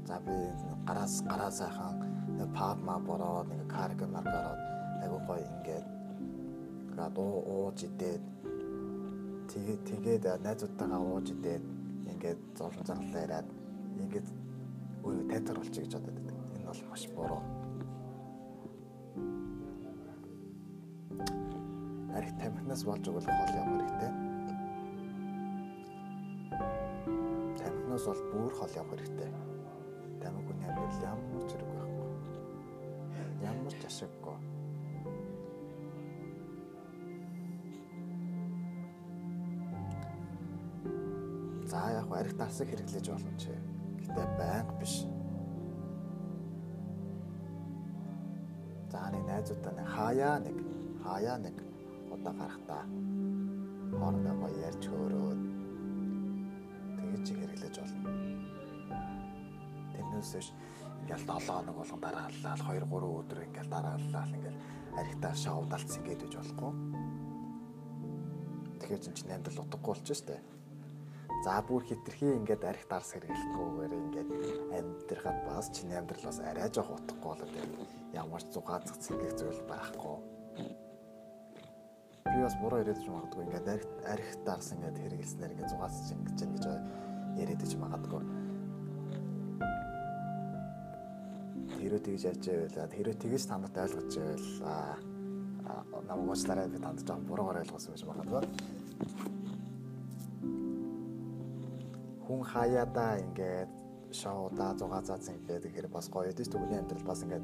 За 0.08 0.16
би 0.24 0.36
гараас 0.86 1.14
гараа 1.26 1.50
сайхан 1.50 1.96
паб 2.56 2.78
маа 2.80 3.00
бороод 3.00 3.48
нэг 3.48 3.66
карг 3.68 4.00
маргараад 4.04 4.60
айгуу 5.02 5.20
гоё 5.28 5.44
ингээд 5.44 5.86
ингээд 6.96 7.44
ууж 7.54 7.78
идээд 7.88 8.22
тэгээд 9.50 9.80
тэгээд 9.90 10.24
найзуудтайгаа 10.44 11.00
ууж 11.00 11.26
идээд 11.34 11.79
ингээд 12.20 12.40
зовлон 12.52 12.84
зарлаа 12.84 13.20
яриад 13.24 13.48
ингээд 13.96 14.28
өөрөө 15.08 15.24
тайцруулчих 15.32 15.84
гэж 15.88 15.92
бодоод 15.96 16.16
байдаг. 16.20 16.36
Энэ 16.52 16.68
бол 16.68 16.82
маш 16.92 17.04
буруу. 17.16 17.42
арх 22.12 22.30
тамхинаас 22.36 22.82
болж 22.84 23.04
өгөх 23.08 23.24
хоол 23.24 23.56
юм 23.56 23.68
хэрэгтэй. 23.72 24.12
Тамхинаас 27.56 28.04
бол 28.04 28.22
бүр 28.28 28.52
хол 28.52 28.76
явах 28.76 28.92
хэрэгтэй. 29.00 29.30
Тамхи 30.20 30.44
хүний 30.44 30.68
амьдрал 30.68 31.00
ямар 31.08 31.44
ч 31.48 31.50
хэрэг 31.56 31.70
байхгүй. 31.72 32.08
Ямар 33.48 33.72
ч 33.80 33.82
ашиггүй. 33.88 34.49
Арх 42.20 42.36
тарсыг 42.36 42.68
хэрэглэж 42.68 43.06
болно 43.08 43.32
ч. 43.40 43.48
Гэтэ 44.04 44.22
байнга 44.36 44.74
биш. 44.76 44.94
За 48.92 49.08
нэг 49.08 49.24
найзуудаа 49.24 49.72
нэг 49.72 49.88
хаяа 49.88 50.36
нэг 50.44 50.56
хаяа 51.00 51.36
нэг 51.40 51.56
удаа 52.12 52.34
гарахтаа 52.36 52.84
хоорондоо 53.96 54.34
гоё 54.36 54.58
ярьж 54.68 54.84
хөөрөөд 54.84 55.40
тэгж 57.08 57.26
хэрэглэж 57.40 57.74
болно. 57.80 58.10
Тэрнээс 59.96 60.32
биш 60.36 60.48
ингээл 61.00 61.24
7 61.24 61.48
хоног 61.48 61.76
болгон 61.80 62.00
дарааллаа 62.04 62.54
2 62.60 62.84
3 62.84 63.18
өдөр 63.20 63.38
ингээл 63.48 63.72
дарааллаа 63.72 64.24
ингээл 64.28 64.60
архитаа 65.00 65.34
шоудалц 65.34 65.90
ингээд 65.96 66.24
үж 66.26 66.34
болохгүй. 66.36 66.72
Тэгэхээр 68.80 69.02
чинь 69.04 69.16
чинь 69.16 69.32
амьдрал 69.32 69.62
утгагүй 69.64 69.94
болчих 69.94 70.18
штэ. 70.20 70.59
За 71.44 71.62
бүр 71.64 71.82
хитрхи 71.88 72.36
ингээд 72.36 72.64
арх 72.68 72.84
дарс 72.90 73.16
хэрэглэхгүйгээр 73.16 73.92
ингээд 73.96 74.30
амьдрахад 74.76 75.38
бас 75.48 75.72
чиний 75.72 75.96
амьдрал 75.96 76.28
бас 76.28 76.38
арай 76.44 76.68
жоох 76.68 76.92
утгагүй 77.00 77.24
болоод 77.24 77.54
ямар 78.12 78.42
ч 78.44 78.52
зугаацах 78.52 79.00
цэнгэх 79.00 79.32
зүйл 79.40 79.64
байхгүй 79.64 80.16
би 82.28 82.42
бас 82.44 82.54
буруу 82.60 82.78
яриад 82.84 83.00
ч 83.00 83.08
магадгүй 83.08 83.42
ингээд 83.48 83.68
арх 83.72 83.88
арх 84.04 84.28
дарс 84.44 84.68
ингээд 84.76 85.00
хэрэгэлснээр 85.00 85.52
ингээд 85.56 85.72
зугаас 85.72 85.96
ингэж 86.12 86.38
гэж 86.44 86.64
яриад 87.40 87.62
ч 87.64 87.72
магадгүй. 87.80 88.22
Тэрөө 91.80 92.00
тэгж 92.04 92.22
яаж 92.28 92.44
байвал 92.44 92.92
тэрөө 92.94 93.14
тэгж 93.16 93.42
танад 93.48 93.74
ойлгож 93.80 94.12
байвал 94.60 96.04
намайг 96.04 96.28
уучлаарай 96.30 96.68
би 96.68 96.78
танд 96.78 97.00
жоохон 97.00 97.26
буруугаар 97.26 97.62
ойлгосон 97.64 97.96
гэж 97.96 98.04
магадгүй. 98.04 98.44
Хүн 102.30 102.46
хаяада 102.46 103.18
ингээд 103.26 103.70
шоуда 104.14 104.70
зугаа 104.78 105.02
заац 105.02 105.26
ингээд 105.34 105.66
тэгэхээр 105.66 105.88
бас 105.90 106.06
гоё 106.14 106.30
дээ 106.30 106.46
түүний 106.46 106.78
амьдрал 106.78 107.02
бас 107.10 107.26
ингээд 107.26 107.42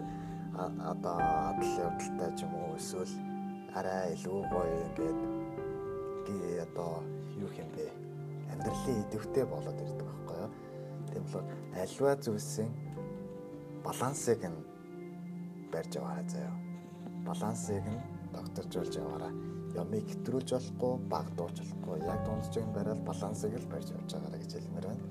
одоо 0.93 1.19
адал 1.51 1.73
явдалтай 1.87 2.31
ч 2.39 2.47
юм 2.47 2.55
уу 2.55 2.79
эсвэл 2.79 3.15
арай 3.75 4.15
илүү 4.15 4.39
гоё 4.55 4.77
ингээд 4.87 5.19
гээ 6.27 6.63
одоо 6.71 7.03
юу 7.35 7.51
юм 7.51 7.71
бэ 7.75 7.91
амьдралын 8.55 9.03
идэвхтэй 9.03 9.45
болоод 9.51 9.83
ирдэг 9.83 10.07
байхгүй 10.07 10.39
юу. 10.39 10.51
Тийм 11.11 11.23
болохоор 11.27 11.47
альва 11.83 12.11
зүйлсийн 12.23 12.71
балансыг 13.83 14.41
нь 14.47 14.61
барьж 15.75 15.99
яваарай 15.99 16.27
заяа. 16.31 16.55
Балансыг 17.27 17.83
нь 17.91 18.07
докторжуулж 18.31 18.95
яваарай. 19.03 19.35
Ямыг 19.77 20.09
хэтрүүлж 20.09 20.51
болохгүй, 20.57 20.93
багдуулж 21.13 21.57
болохгүй. 21.61 21.97
Яг 22.09 22.21
дундчиг 22.25 22.65
нь 22.65 22.75
бариад 22.77 23.01
балансыг 23.05 23.53
л 23.61 23.71
барьж 23.73 23.93
явж 23.93 24.11
байгаарай 24.13 24.41
гэж 24.41 24.53
хэлмээр 24.57 24.89
байна. 24.89 25.05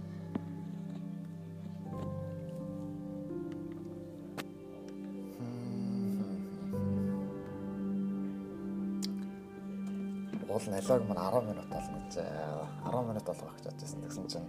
уул 10.56 10.72
налог 10.72 11.04
мань 11.08 11.20
10 11.20 11.50
минут 11.50 11.68
болно 11.70 12.00
гэж 12.00 12.16
10 12.16 13.08
минут 13.10 13.26
болгох 13.28 13.56
гэж 13.58 13.66
бодчихсон. 13.68 14.02
Тэгсэн 14.02 14.28
чинь 14.32 14.48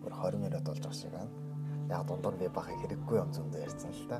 өөр 0.00 0.14
20 0.16 0.40
минут 0.40 0.64
болж 0.64 0.80
байгаа 0.80 0.96
шиг 0.96 1.12
байна. 1.12 1.30
Яг 1.92 2.06
дундуур 2.08 2.36
би 2.40 2.48
бахыг 2.48 2.80
хэрэггүй 2.80 3.18
юм 3.20 3.30
зөндөө 3.36 3.60
ярьсан 3.60 3.92
л 3.92 4.08
та. 4.08 4.18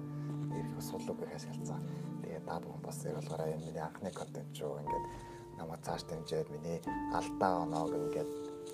Ирэх 0.53 0.83
суулгыг 0.85 1.33
хашгилцсан. 1.33 1.81
Тэгээд 2.21 2.45
та 2.45 2.61
бүхэн 2.61 2.83
бас 2.85 2.99
яг 3.09 3.17
болохоор 3.17 3.49
энэ 3.49 3.65
миний 3.65 3.81
анхны 3.81 4.11
контент 4.13 4.53
шүү. 4.53 4.77
Ингээд 4.85 5.32
намайг 5.63 5.81
цааш 5.87 6.03
дэмжиж 6.11 6.47
миний 6.51 6.79
алдаа 7.15 7.63
оноог 7.63 7.95
ингээд 7.95 8.31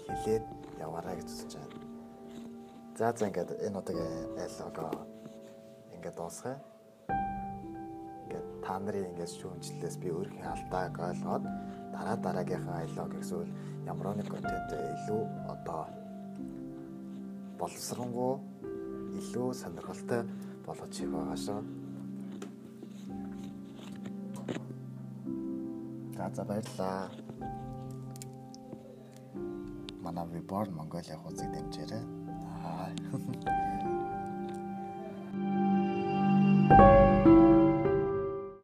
хилээд 0.08 0.44
яваарай 0.80 1.16
гэж 1.20 1.28
үзэж 1.28 1.52
байна. 1.60 1.76
За 2.96 3.12
за 3.12 3.28
ингээд 3.28 3.50
энэ 3.66 3.78
удаагийн 3.78 4.80
лого 4.80 5.04
ингээд 5.92 6.16
дуусгая. 6.16 6.56
Ингээд 8.24 8.46
та 8.64 8.78
нарын 8.80 9.10
ингээд 9.12 9.36
шүүмжлэлээс 9.36 9.96
би 10.00 10.08
өөрийнхөө 10.16 10.48
алдааг 10.48 10.94
ойлгоод 11.08 11.44
дараа 11.92 12.16
дараагийнхаа 12.16 12.76
аялог 12.80 13.12
эсвэл 13.20 13.52
ямар 13.84 14.16
нэг 14.16 14.28
контент 14.32 14.70
илүү 14.72 15.22
одоо 15.52 15.82
боловсронгуй 17.60 18.34
илүү 19.20 19.48
сонирхолтой 19.60 20.22
болгож 20.64 20.92
хийх 20.96 21.12
байгаа 21.12 21.36
шүү. 21.36 21.60
За 26.28 26.34
за 26.34 26.44
баярлаа. 26.44 27.08
Манай 30.02 30.26
Reborn 30.34 30.70
Mongolia 30.76 31.16
хуудсыг 31.16 31.48
дэмжээрэй. 31.54 32.04
Аа. 32.64 32.88